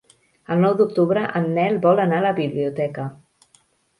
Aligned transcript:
El 0.53 0.61
nou 0.63 0.71
d'octubre 0.79 1.25
en 1.41 1.45
Nel 1.57 1.77
vol 1.85 2.03
anar 2.05 2.21
a 2.21 2.25
la 2.27 2.33
biblioteca. 2.39 3.05